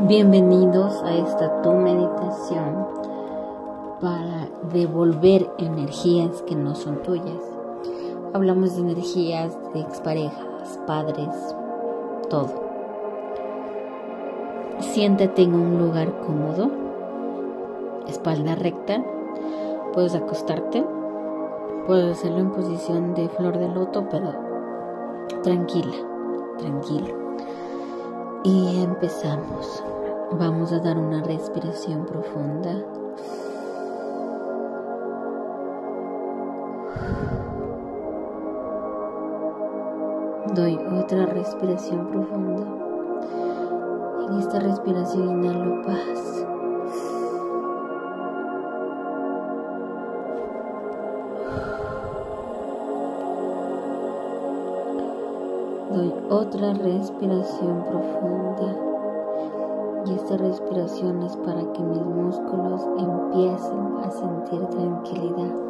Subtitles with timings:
[0.00, 2.86] Bienvenidos a esta tu meditación
[3.98, 7.42] para devolver energías que no son tuyas.
[8.34, 11.34] Hablamos de energías de exparejas, padres,
[12.28, 12.50] todo.
[14.80, 16.70] Siéntate en un lugar cómodo,
[18.06, 19.02] espalda recta.
[19.94, 20.84] Puedes acostarte,
[21.86, 24.32] puedes hacerlo en posición de flor de loto, pero
[25.42, 25.96] tranquila,
[26.58, 27.14] tranquilo.
[28.42, 29.82] Y empezamos.
[30.32, 32.84] Vamos a dar una respiración profunda.
[40.54, 42.66] Doy otra respiración profunda.
[44.28, 46.25] En esta respiración inhalo paz.
[55.96, 58.76] Doy otra respiración profunda.
[60.04, 65.66] Y esta respiración es para que mis músculos empiecen a sentir tranquilidad.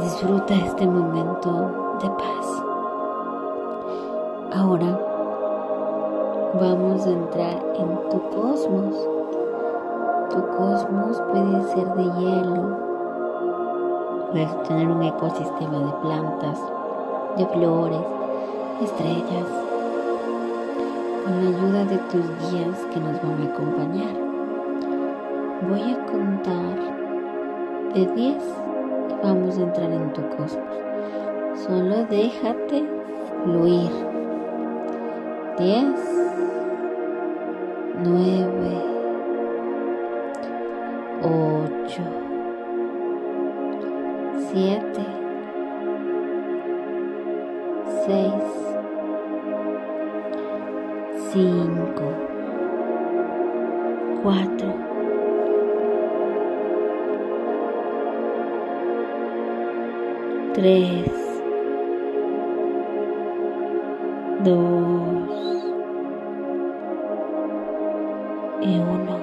[0.00, 1.50] Disfruta este momento
[2.00, 2.62] de paz.
[4.54, 4.96] Ahora
[6.60, 8.94] vamos a entrar en tu cosmos.
[10.30, 12.76] Tu cosmos puede ser de hielo.
[14.30, 16.60] Puedes tener un ecosistema de plantas,
[17.36, 18.00] de flores,
[18.80, 19.48] estrellas.
[21.24, 24.14] Con la ayuda de tus guías que nos van a acompañar.
[25.68, 26.98] Voy a contar
[27.94, 28.58] de 10
[29.22, 30.78] vamos a entrar en tu cosmos.
[31.66, 32.84] Solo déjate
[33.44, 33.90] fluir.
[35.58, 35.84] 10,
[38.04, 38.88] 9,
[41.20, 42.02] 8,
[44.52, 45.06] 7,
[48.06, 48.32] 6,
[51.32, 52.02] 5,
[54.22, 54.67] 4,
[60.58, 61.04] tres,
[64.42, 65.30] dos
[68.60, 69.18] y uno.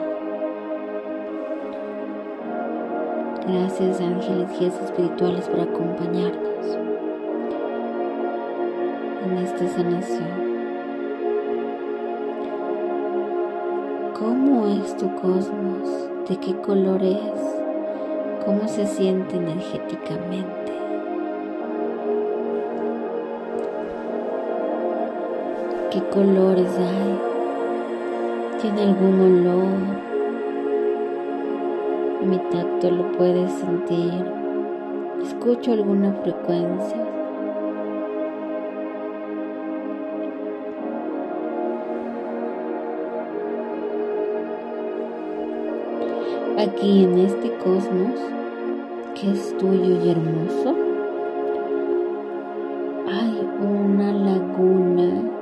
[3.50, 6.78] Gracias ángeles, guías espirituales por acompañarnos
[9.25, 10.45] en esta sanación.
[14.18, 16.09] ¿Cómo es tu cosmos?
[16.29, 17.59] ¿De qué color es?
[18.45, 20.64] ¿Cómo se siente energéticamente?
[25.95, 27.19] Qué colores hay,
[28.61, 29.79] tiene algún olor,
[32.28, 34.25] mi tacto lo puedes sentir,
[35.23, 36.97] escucho alguna frecuencia.
[46.57, 48.19] Aquí en este cosmos
[49.13, 50.75] que es tuyo y hermoso,
[53.07, 55.34] hay una laguna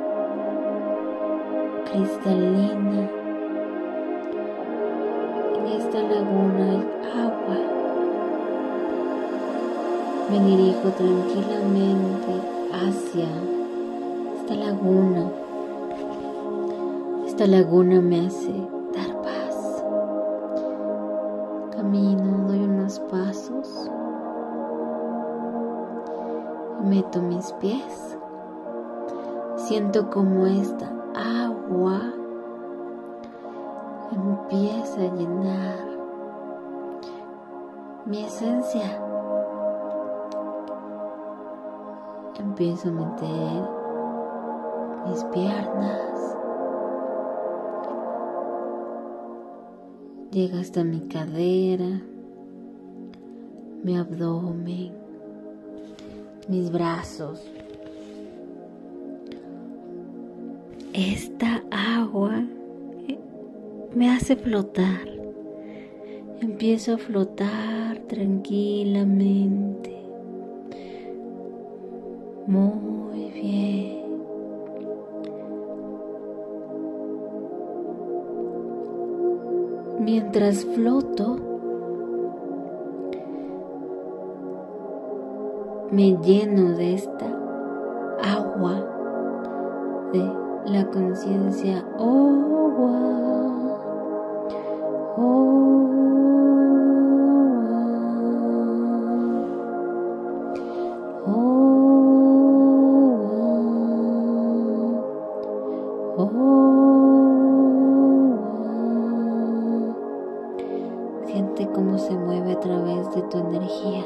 [1.94, 3.08] cristalina.
[5.56, 6.84] En esta laguna hay
[7.22, 7.58] agua.
[10.32, 12.34] Me dirijo tranquilamente
[12.72, 13.28] hacia
[14.36, 15.30] esta laguna.
[17.28, 18.54] Esta laguna me hace
[18.96, 19.84] dar paz.
[21.76, 23.92] Camino, doy unos pasos.
[26.84, 28.18] Meto mis pies.
[29.58, 30.93] Siento como esta
[31.66, 32.02] agua
[34.12, 35.94] empieza a llenar
[38.06, 39.00] mi esencia.
[42.38, 43.70] Empiezo a meter
[45.08, 46.38] mis piernas.
[50.32, 52.02] Llega hasta mi cadera,
[53.84, 54.92] mi abdomen,
[56.50, 57.63] mis brazos.
[60.94, 62.44] Esta agua
[63.96, 65.08] me hace flotar.
[66.40, 70.06] Empiezo a flotar tranquilamente.
[72.46, 74.04] Muy bien.
[80.00, 81.38] Mientras floto,
[85.90, 87.26] me lleno de esta
[88.22, 88.86] agua,
[90.14, 91.84] de la conciencia.
[91.98, 93.14] agua.
[111.26, 114.04] Siente cómo se mueve a través de tu energía.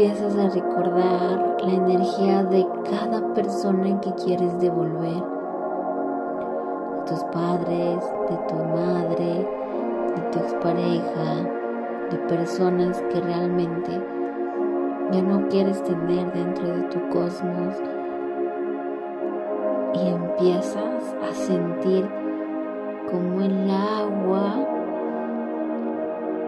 [0.00, 5.39] Empiezas a recordar la energía de cada persona que quieres devolver.
[7.10, 7.98] Tus padres,
[8.30, 9.46] de tu madre,
[10.14, 11.44] de tu expareja,
[12.08, 14.00] de personas que realmente
[15.10, 17.74] ya no quieres tener dentro de tu cosmos.
[19.92, 22.08] Y empiezas a sentir
[23.10, 24.54] como el agua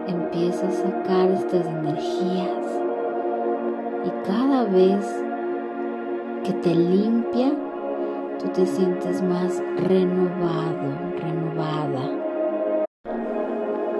[0.07, 2.81] empieza a sacar estas energías
[4.05, 5.23] y cada vez
[6.45, 7.53] que te limpia,
[8.43, 12.09] tú te sientes más renovado, renovada.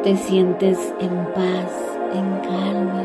[0.04, 3.04] Te sientes en paz, en calma.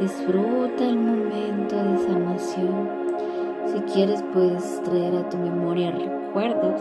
[0.00, 2.88] Disfruta el momento de sanación.
[3.66, 6.80] Si quieres puedes traer a tu memoria recuerdos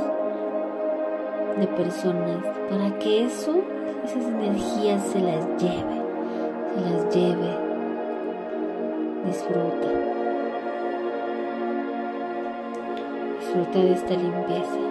[1.59, 3.61] de personas para que eso,
[4.03, 6.01] esas energías se las lleve,
[6.73, 7.67] se las lleve
[9.25, 10.16] Disfruta.
[13.57, 14.86] Disfruta de esta limpieza.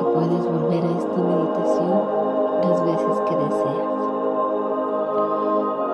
[0.00, 2.00] Que puedes volver a esta meditación
[2.62, 4.00] las veces que deseas.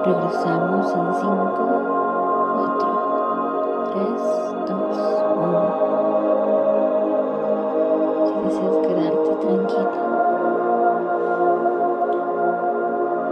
[0.04, 1.26] Regresamos en 5,
[2.54, 2.86] 4,
[3.94, 4.45] 3,